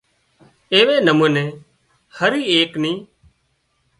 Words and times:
ايوي 0.75 0.95
نموني 1.07 1.45
هري 2.17 2.41
ايڪ 2.53 2.71
نِي 2.83 2.93